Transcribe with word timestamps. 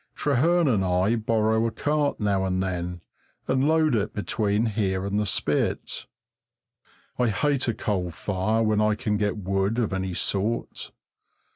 Trehearn 0.15 0.67
and 0.67 0.83
I 0.83 1.15
borrow 1.15 1.63
a 1.67 1.69
cart 1.71 2.19
now 2.19 2.43
and 2.43 2.63
then, 2.63 3.01
and 3.47 3.67
load 3.67 3.93
it 3.93 4.15
between 4.15 4.65
here 4.65 5.05
and 5.05 5.19
the 5.19 5.27
Spit. 5.27 6.07
I 7.19 7.27
hate 7.27 7.67
a 7.67 7.73
coal 7.75 8.09
fire 8.09 8.63
when 8.63 8.81
I 8.81 8.95
can 8.95 9.15
get 9.15 9.37
wood 9.37 9.77
of 9.77 9.93
any 9.93 10.15
sort. 10.15 10.91